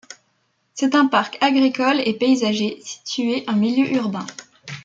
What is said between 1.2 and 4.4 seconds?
agricole et paysager situé en milieu urbain.